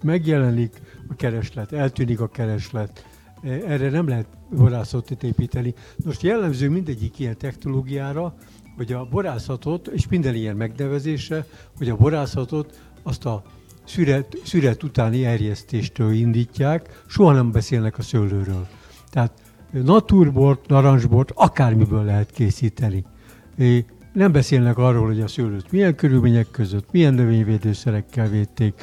[0.03, 3.05] megjelenik a kereslet, eltűnik a kereslet,
[3.43, 5.73] erre nem lehet borászatot építeni.
[6.05, 8.35] Most jellemző mindegyik ilyen technológiára,
[8.75, 11.45] hogy a borászatot, és minden ilyen megnevezése,
[11.77, 13.43] hogy a borászatot azt a
[13.85, 18.67] szüret, szüret utáni erjesztéstől indítják, soha nem beszélnek a szőlőről.
[19.09, 19.31] Tehát
[19.71, 23.05] naturbort, narancsbort akármiből lehet készíteni.
[24.13, 28.73] Nem beszélnek arról, hogy a szőlőt milyen körülmények között, milyen növényvédőszerekkel védték,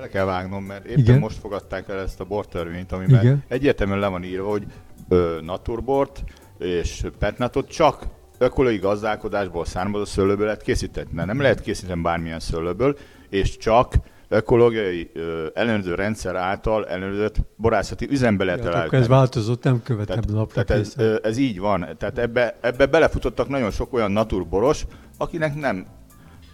[0.00, 1.18] bele kell vágnom, mert éppen Igen.
[1.18, 3.42] most fogadták el ezt a bortörvényt, amiben Igen.
[3.48, 4.64] egyértelműen le van írva, hogy
[5.08, 6.24] ö, naturbort
[6.58, 8.06] és petnatot csak
[8.38, 11.08] ökológiai gazdálkodásból származó szőlőből lehet készíteni.
[11.12, 12.96] Mert nem lehet készíteni bármilyen szőlőből,
[13.28, 13.94] és csak
[14.32, 20.38] ökológiai ö, ellenőrző rendszer által ellenőrzött borászati üzembe lehet ja, Ez változott, nem követem tehát,
[20.38, 21.86] napra tehát ez, ö, ez, így van.
[21.98, 24.86] Tehát ebbe, ebbe belefutottak nagyon sok olyan naturboros,
[25.18, 25.86] akinek nem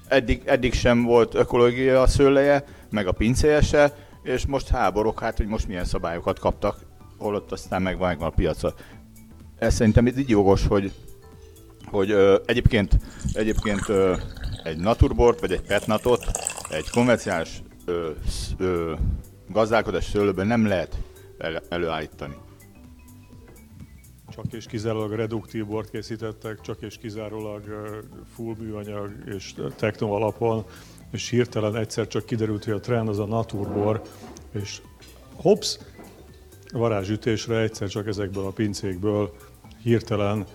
[0.08, 5.36] eddig, eddig sem volt ökológia a szőleje, meg a pincéje se, és most háborok, hát
[5.36, 6.78] hogy most milyen szabályokat kaptak,
[7.18, 8.74] holott aztán megvan, megvan a piaca.
[9.58, 10.92] Ez szerintem így jogos, hogy,
[11.90, 12.98] hogy ö, egyébként,
[13.32, 14.14] egyébként ö,
[14.62, 16.24] egy naturbort, vagy egy petnatot,
[16.70, 18.10] egy konvencionális ö,
[18.58, 18.94] ö,
[19.48, 20.96] gazdálkodás szőlőben nem lehet
[21.38, 22.36] el, előállítani.
[24.28, 27.62] Csak és kizárólag reduktív bort készítettek, csak és kizárólag
[28.34, 30.64] full műanyag és techno alapon
[31.10, 34.02] és hirtelen egyszer csak kiderült, hogy a trend az a naturbor,
[34.52, 34.80] és
[35.34, 35.78] hops,
[36.72, 39.34] varázsütésre egyszer csak ezekből a pincékből
[39.82, 40.46] hirtelen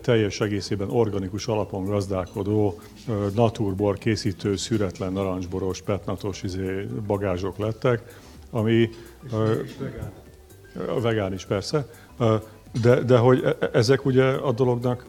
[0.00, 2.80] teljes egészében organikus alapon gazdálkodó
[3.34, 8.88] naturbor készítő szüretlen narancsboros, petnatos izé, bagázsok lettek, ami
[10.88, 11.86] a vegán is persze,
[12.82, 15.06] de, de hogy e, e, ezek ugye a dolognak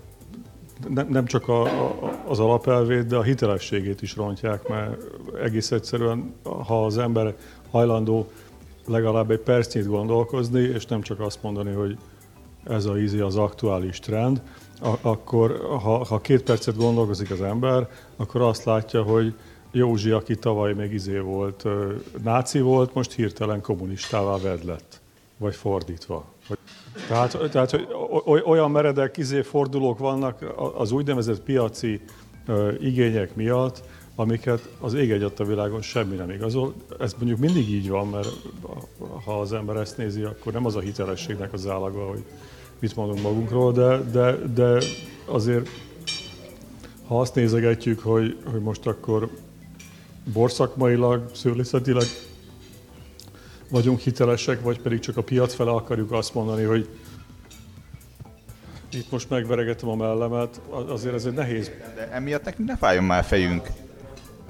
[0.87, 1.95] nem, nem csak a, a,
[2.27, 5.01] az alapelvét, de a hitelességét is rontják, mert
[5.43, 7.35] egész egyszerűen, ha az ember
[7.71, 8.27] hajlandó
[8.85, 11.97] legalább egy percnyit gondolkozni, és nem csak azt mondani, hogy
[12.63, 14.41] ez a ízi az aktuális trend,
[15.01, 19.35] akkor ha, ha két percet gondolkozik az ember, akkor azt látja, hogy
[19.71, 21.65] Józsi, aki tavaly még izé volt,
[22.23, 25.01] náci volt, most hirtelen kommunistává ved lett.
[25.37, 26.25] Vagy fordítva.
[27.07, 27.87] Tehát, tehát hogy
[28.45, 30.45] olyan meredek izé fordulók vannak
[30.77, 32.01] az úgynevezett piaci
[32.79, 33.83] igények miatt,
[34.19, 36.73] amiket az ég a világon semmi nem igazol.
[36.99, 38.29] Ez mondjuk mindig így van, mert
[39.23, 42.23] ha az ember ezt nézi, akkor nem az a hitelességnek az állaga, hogy
[42.79, 44.81] mit mondunk magunkról, de, de, de
[45.25, 45.69] azért
[47.07, 49.29] ha azt nézegetjük, hogy, hogy most akkor
[50.33, 52.07] borszakmailag, szőlészetileg
[53.69, 56.89] vagyunk hitelesek, vagy pedig csak a piac fele akarjuk azt mondani, hogy
[58.91, 61.71] itt most megveregetem a mellemet, azért ez egy nehéz.
[61.95, 63.67] De emiatt nekünk ne fájjon már fejünk.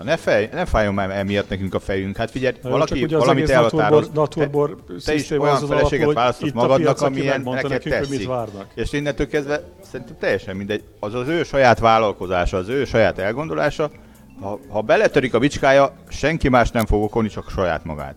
[0.03, 2.17] Ne, fej, ne fájjon már emiatt nekünk a fejünk.
[2.17, 4.09] Hát figyelj, Na, valaki csak valamit elhatároz.
[4.13, 8.29] Naturbor, te is olyan feleséget választasz magadnak, amilyen neked nekünk, tetszik.
[8.75, 10.83] És innentől kezdve szerintem teljesen mindegy.
[10.99, 13.91] Az az ő saját vállalkozása, az ő saját elgondolása.
[14.41, 18.15] Ha, ha beletörik a bicskája, senki más nem fog okolni, csak saját magát.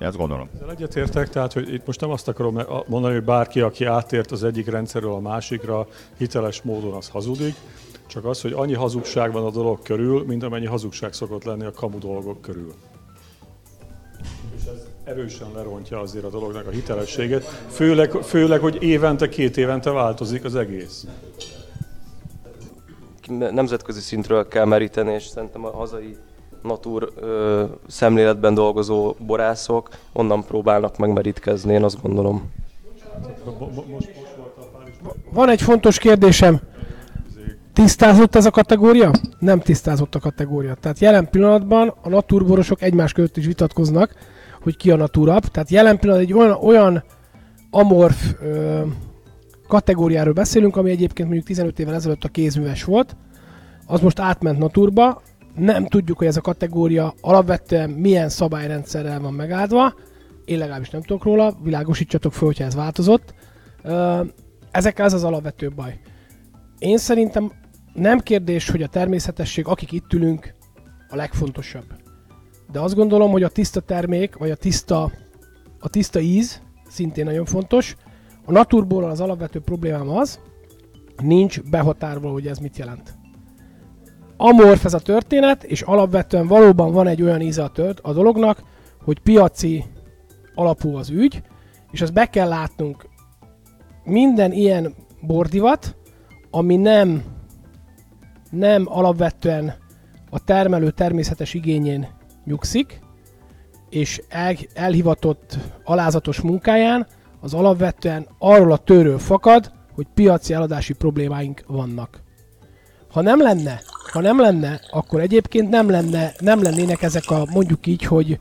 [0.00, 0.48] Én azt gondolom.
[0.54, 4.44] Ezzel egyetértek, tehát hogy itt most nem azt akarom mondani, hogy bárki, aki átért az
[4.44, 5.86] egyik rendszerről a másikra,
[6.18, 7.54] hiteles módon az hazudik,
[8.06, 11.70] csak az, hogy annyi hazugság van a dolog körül, mint amennyi hazugság szokott lenni a
[11.70, 12.74] kamu dolgok körül.
[14.56, 19.90] És ez erősen lerontja azért a dolognak a hitelességet, főleg, főleg hogy évente, két évente
[19.90, 21.06] változik az egész.
[23.28, 26.16] Nemzetközi szintről kell meríteni, és szerintem a hazai
[26.62, 32.52] natur ö, szemléletben dolgozó borászok onnan próbálnak megmerítkezni, én azt gondolom.
[35.30, 36.60] Van egy fontos kérdésem.
[37.76, 39.10] Tisztázott ez a kategória?
[39.38, 40.74] Nem tisztázott a kategória.
[40.74, 44.14] Tehát jelen pillanatban a naturborosok egymás között is vitatkoznak,
[44.62, 45.44] hogy ki a naturabb.
[45.44, 47.04] Tehát jelen pillanatban egy olyan, olyan
[47.70, 48.80] amorf ö,
[49.68, 53.16] kategóriáról beszélünk, ami egyébként mondjuk 15 évvel ezelőtt a kézműves volt,
[53.86, 55.22] az most átment naturba,
[55.54, 59.94] nem tudjuk, hogy ez a kategória alapvetően milyen szabályrendszerrel van megáldva,
[60.44, 63.34] én legalábbis nem tudok róla, világosítsatok fel, hogyha ez változott.
[64.70, 66.00] Ezekkel ez az alapvető baj.
[66.78, 67.52] Én szerintem
[67.96, 70.54] nem kérdés, hogy a természetesség, akik itt ülünk,
[71.08, 71.94] a legfontosabb.
[72.72, 75.12] De azt gondolom, hogy a tiszta termék, vagy a tiszta,
[75.78, 77.96] a tiszta íz szintén nagyon fontos.
[78.44, 80.40] A naturból az alapvető problémám az,
[81.22, 83.14] nincs behatárolva, hogy ez mit jelent
[84.36, 88.62] amorf ez a történet, és alapvetően valóban van egy olyan íze a, tört, a dolognak,
[89.04, 89.84] hogy piaci
[90.54, 91.42] alapú az ügy,
[91.90, 93.08] és azt be kell látnunk,
[94.04, 95.96] minden ilyen bordivat,
[96.50, 97.22] ami nem,
[98.58, 99.74] nem alapvetően
[100.30, 102.08] a termelő természetes igényén
[102.44, 103.00] nyugszik,
[103.90, 107.06] és el, elhivatott alázatos munkáján,
[107.40, 112.20] az alapvetően arról a tőről fakad, hogy piaci eladási problémáink vannak.
[113.10, 113.80] Ha nem lenne,
[114.12, 118.38] ha nem lenne, akkor egyébként nem, lenne, nem lennének ezek a, mondjuk így, hogy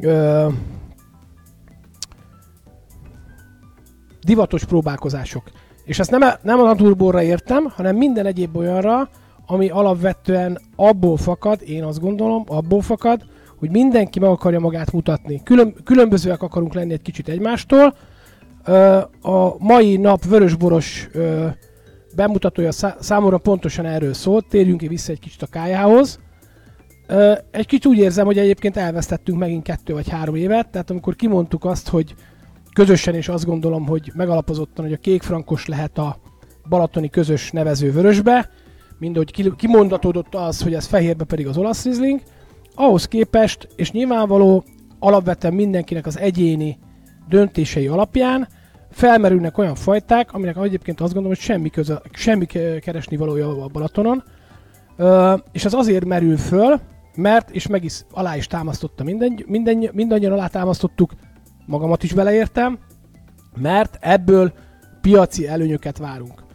[0.00, 0.48] ö,
[4.20, 5.50] divatos próbálkozások.
[5.84, 9.08] És ezt nem, nem a naturborra értem, hanem minden egyéb olyanra,
[9.46, 13.24] ami alapvetően abból fakad, én azt gondolom, abból fakad,
[13.58, 15.40] hogy mindenki meg akarja magát mutatni.
[15.44, 17.94] Külön, különbözőek akarunk lenni egy kicsit egymástól.
[19.22, 21.08] A mai nap vörösboros
[22.16, 26.18] bemutatója számomra pontosan erről szólt, térjünk vissza egy kicsit a kájához.
[27.50, 31.64] Egy kicsit úgy érzem, hogy egyébként elvesztettünk megint kettő vagy három évet, tehát amikor kimondtuk
[31.64, 32.14] azt, hogy
[32.72, 36.16] közösen, és azt gondolom, hogy megalapozottan, hogy a kékfrankos lehet a
[36.68, 38.50] balatoni közös nevező vörösbe,
[38.98, 42.20] mindegy, kimondatódott az, hogy ez fehérbe pedig az olasz rizling,
[42.74, 44.64] ahhoz képest, és nyilvánvaló
[44.98, 46.78] alapvetően mindenkinek az egyéni
[47.28, 48.48] döntései alapján
[48.90, 52.46] felmerülnek olyan fajták, aminek egyébként azt gondolom, hogy semmi, köze, semmi
[52.80, 54.22] keresni valója a Balatonon,
[54.96, 56.80] Ö, és az azért merül föl,
[57.14, 61.12] mert, és meg is alá is támasztotta minden, minden, mindannyian alá támasztottuk,
[61.66, 62.78] magamat is beleértem,
[63.56, 64.52] mert ebből
[65.00, 66.45] piaci előnyöket várunk.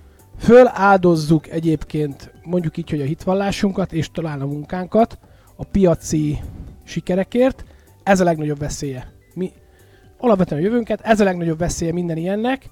[0.41, 5.19] Föláldozzuk egyébként mondjuk így, hogy a hitvallásunkat és talán a munkánkat
[5.55, 6.39] a piaci
[6.83, 7.63] sikerekért,
[8.03, 9.11] ez a legnagyobb veszélye.
[9.33, 9.51] Mi,
[10.17, 12.69] alapvetően a jövőnket, ez a legnagyobb veszélye minden ilyennek.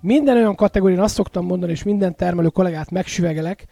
[0.00, 3.66] Minden olyan kategórián azt szoktam mondani, és minden termelő kollégát megsüvegelek,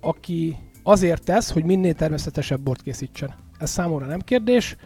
[0.00, 3.34] aki azért tesz, hogy minél természetesebb bort készítsen.
[3.58, 4.76] Ez számomra nem kérdés.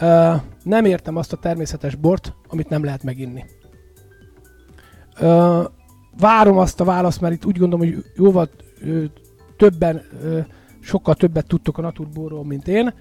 [0.00, 3.44] Ö, nem értem azt a természetes bort, amit nem lehet meginni.
[5.20, 5.64] Ö,
[6.18, 8.48] várom azt a választ, mert itt úgy gondolom, hogy jóval
[8.80, 9.04] ö,
[9.56, 10.38] többen, ö,
[10.80, 12.94] sokkal többet tudtok a naturborról, mint én.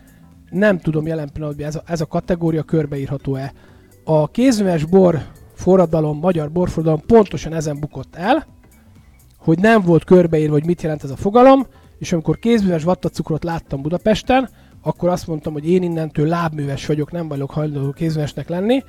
[0.49, 3.53] Nem tudom jelen pillanatban, ez a, ez a kategória körbeírható-e.
[4.03, 5.21] A kézműves bor
[5.53, 8.45] forradalom, magyar borforradalom pontosan ezen bukott el,
[9.37, 11.65] hogy nem volt körbeírva, hogy mit jelent ez a fogalom,
[11.97, 14.49] és amikor kézműves vattacukrot láttam Budapesten,
[14.81, 18.83] akkor azt mondtam, hogy én innentől lábműves vagyok, nem vagyok hajlandó kézművesnek lenni.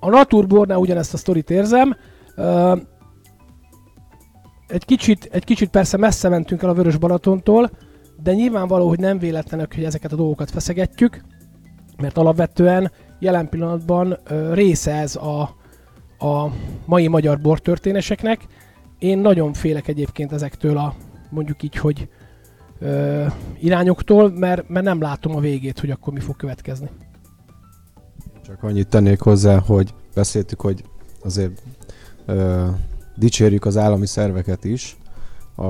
[0.00, 1.96] A Naturbornál ugyanezt a sztorit érzem.
[4.68, 7.70] Egy kicsit, egy kicsit persze messze mentünk el a Vörös Balatontól,
[8.22, 11.24] de nyilvánvaló, hogy nem véletlenek, hogy ezeket a dolgokat feszegetjük,
[11.96, 14.18] mert alapvetően jelen pillanatban
[14.52, 15.40] része ez a,
[16.26, 16.52] a
[16.84, 18.46] mai magyar bortörténeseknek.
[18.98, 20.94] Én nagyon félek egyébként ezektől a
[21.30, 22.08] mondjuk így, hogy
[22.78, 23.26] ö,
[23.60, 26.88] irányoktól, mert, mert nem látom a végét, hogy akkor mi fog következni.
[28.42, 30.84] Csak annyit tennék hozzá, hogy beszéltük, hogy
[31.22, 31.62] azért
[32.26, 32.66] ö,
[33.18, 34.96] dicsérjük az állami szerveket is.
[35.54, 35.64] A,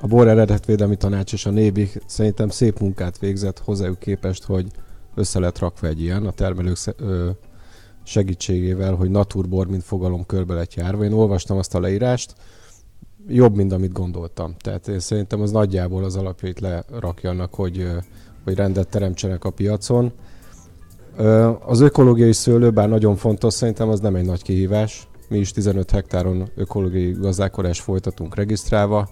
[0.00, 4.66] a Bor Eredetvédelmi Tanács és a Nébi szerintem szép munkát végzett hozzájuk képest, hogy
[5.14, 6.76] össze lett rakva egy ilyen a termelők
[8.02, 11.04] segítségével, hogy naturbor, mint fogalom körbe lett járva.
[11.04, 12.34] Én olvastam azt a leírást,
[13.28, 14.54] jobb, mint amit gondoltam.
[14.58, 17.86] Tehát én szerintem az nagyjából az alapjait lerakja annak, hogy,
[18.44, 20.12] hogy rendet teremtsenek a piacon.
[21.66, 25.08] Az ökológiai szőlő, bár nagyon fontos, szerintem az nem egy nagy kihívás.
[25.30, 29.08] Mi is 15 hektáron ökológiai gazdálkodást folytatunk regisztrálva.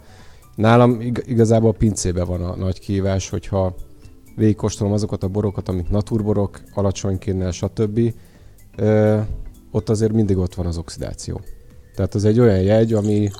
[0.54, 3.74] Nálam igazából pincébe van a nagy kihívás, hogyha
[4.36, 8.14] végigkóstolom azokat a borokat, amik naturborok, alacsony kénnel, stb.
[9.70, 11.40] ott azért mindig ott van az oxidáció.
[11.94, 13.30] Tehát az egy olyan jegy, ami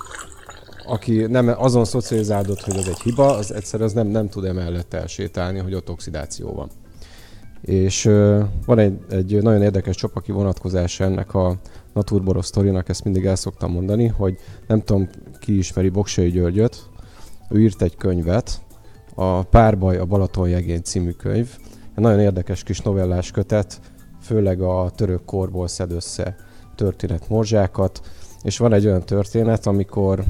[0.86, 4.94] aki nem azon szocializálódott, hogy ez egy hiba, az egyszer az nem, nem tud emellett
[4.94, 6.68] elsétálni, hogy ott oxidáció van.
[7.60, 11.56] És uh, van egy, egy nagyon érdekes csopaki vonatkozása ennek a
[11.98, 14.36] Naturboros sztorinak, ezt mindig el szoktam mondani, hogy
[14.66, 15.08] nem tudom,
[15.40, 16.86] ki ismeri Boksai Györgyöt,
[17.50, 18.60] ő írt egy könyvet,
[19.14, 21.48] a Párbaj a Balaton jegén című könyv,
[21.94, 23.80] egy nagyon érdekes kis novellás kötet,
[24.20, 26.36] főleg a török korból szed össze
[26.74, 28.00] történet morzsákat,
[28.42, 30.24] és van egy olyan történet, amikor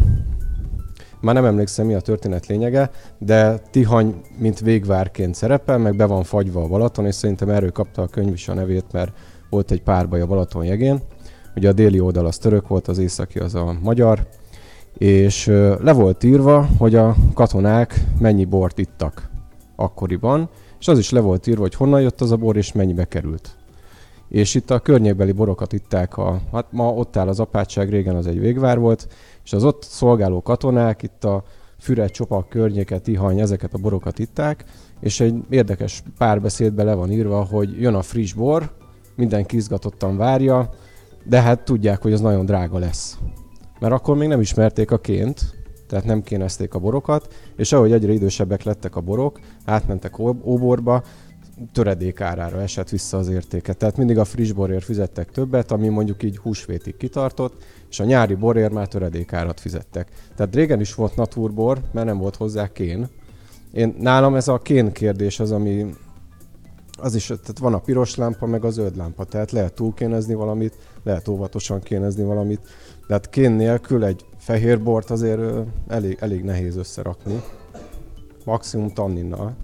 [1.21, 6.23] már nem emlékszem mi a történet lényege, de Tihany mint végvárként szerepel, meg be van
[6.23, 9.13] fagyva a Balaton, és szerintem erről kapta a könyv is a nevét, mert
[9.51, 11.01] volt egy párbaj a Balaton jegén.
[11.59, 14.27] Ugye a déli oldal az török volt, az északi az a magyar,
[14.99, 15.47] és
[15.81, 19.31] le volt írva, hogy a katonák mennyi bort ittak
[19.77, 20.49] akkoriban,
[20.81, 23.57] és az is le volt írva, hogy honnan jött az a bor, és mennyibe került.
[24.29, 28.27] És itt a környékbeli borokat itták, a, hát ma ott áll az apátság, régen az
[28.27, 29.09] egy végvár volt,
[29.45, 31.43] és az ott szolgáló katonák itt a
[31.79, 34.65] Füred, Csopak környéket, Tihany, ezeket a borokat itták,
[35.01, 38.71] és egy érdekes párbeszédbe le van írva, hogy jön a friss bor,
[39.15, 40.71] mindenki izgatottan várja,
[41.29, 43.19] de hát tudják, hogy az nagyon drága lesz.
[43.81, 45.41] Mert akkor még nem ismerték a ként,
[45.87, 51.03] tehát nem kénezték a borokat, és ahogy egyre idősebbek lettek a borok, átmentek óborba,
[51.73, 53.73] töredék árára esett vissza az értéke.
[53.73, 58.35] Tehát mindig a friss borért fizettek többet, ami mondjuk így húsvétig kitartott, és a nyári
[58.35, 60.09] borért már töredék árat fizettek.
[60.37, 63.09] Tehát régen is volt naturbor, mert nem volt hozzá kén.
[63.73, 65.87] Én, nálam ez a kén kérdés az, ami
[67.01, 70.79] az is, tehát van a piros lámpa, meg a zöld lámpa, tehát lehet túlkénezni valamit,
[71.03, 72.61] lehet óvatosan kénezni valamit,
[73.07, 75.41] de hát kén nélkül egy fehér bort azért
[75.89, 77.41] elég, elég nehéz összerakni,
[78.45, 79.57] maximum tanninnal,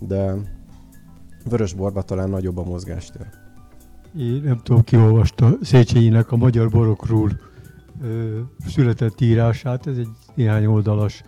[0.00, 0.34] de
[1.48, 3.26] vörös borba talán nagyobb a mozgástér.
[4.18, 7.30] Én nem tudom, ki olvasta Széchenyinek a magyar borokról
[8.02, 9.86] ö, született írását.
[9.86, 11.22] Ez egy néhány oldalas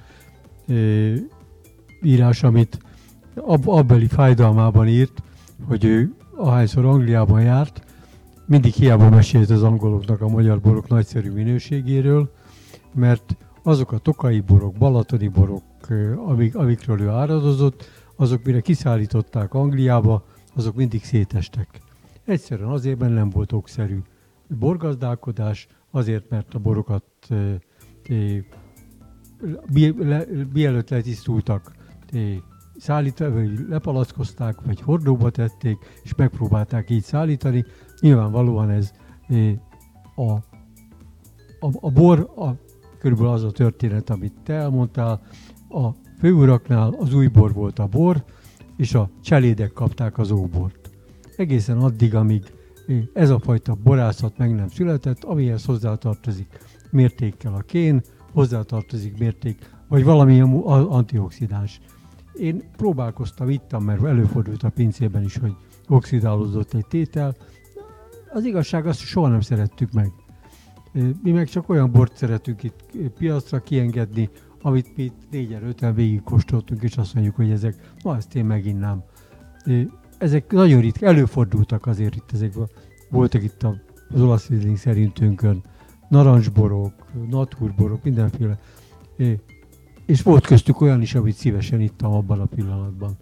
[0.66, 1.14] ö,
[2.03, 2.78] írás, amit
[3.35, 5.22] ab, abbeli fájdalmában írt,
[5.69, 7.85] hogy ő ahányszor Angliában járt,
[8.47, 12.31] mindig hiába mesélt az angoloknak a magyar borok nagyszerű minőségéről,
[12.95, 15.63] mert azok a tokai borok, balatoni borok,
[16.27, 17.85] amik, amikről ő áradozott,
[18.17, 20.25] azok mire kiszállították Angliába,
[20.55, 21.69] azok mindig szétestek.
[22.25, 23.99] Egyszerűen azért, mert nem volt okszerű
[24.59, 27.05] borgazdálkodás, azért, mert a borokat
[30.53, 31.73] mielőtt letisztultak,
[32.79, 37.64] szállítva, vagy lepalackozták, vagy hordóba tették, és megpróbálták így szállítani.
[38.01, 38.93] Nyilvánvalóan ez
[40.14, 40.31] a,
[41.61, 42.49] a, a bor, a,
[42.99, 45.22] körülbelül az a történet, amit te elmondtál,
[45.68, 48.25] a főuraknál az új bor volt a bor,
[48.77, 50.91] és a cselédek kapták az óbort.
[51.37, 52.53] Egészen addig, amíg
[53.12, 56.59] Ez a fajta borászat meg nem született, amihez hozzátartozik
[56.91, 58.03] mértékkel a kén,
[58.33, 60.49] hozzátartozik mérték, vagy valamilyen
[60.89, 61.81] antioxidáns.
[62.35, 65.57] Én próbálkoztam, ittam, mert előfordult a pincében is, hogy
[65.89, 67.35] oxidálódott egy tétel.
[68.32, 70.12] Az igazság azt soha nem szerettük meg.
[71.22, 72.85] Mi meg csak olyan bort szeretünk itt
[73.18, 74.30] piacra kiengedni,
[74.62, 79.03] amit mi négyen, öten végig kóstoltunk, és azt mondjuk, hogy ezek, ma ezt én meginnám.
[80.18, 82.55] Ezek nagyon ritka, előfordultak azért itt ezek,
[83.11, 83.62] voltak itt
[84.09, 85.62] az olasz szerintünkön,
[86.09, 86.93] narancsborok,
[87.28, 88.59] naturborok, mindenféle.
[90.07, 93.17] És volt köztük olyan is, amit szívesen ittam abban a pillanatban.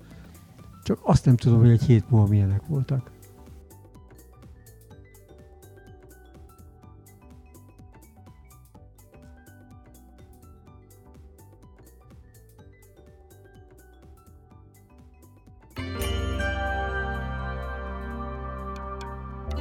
[0.83, 3.11] Csak azt nem tudom, hogy egy hét múlva milyenek voltak.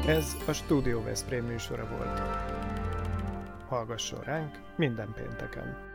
[0.07, 2.19] Ez a Studio Veszprém műsora volt.
[3.67, 5.90] Hallgasson ránk minden pénteken!